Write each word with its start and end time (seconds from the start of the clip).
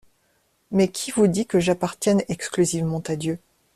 Mais 0.71 0.87
qui 0.87 1.11
vous 1.11 1.27
dit 1.27 1.45
que 1.45 1.59
j'appartienne 1.59 2.23
exclusivement 2.27 3.03
à 3.07 3.15
Dieu? 3.15 3.37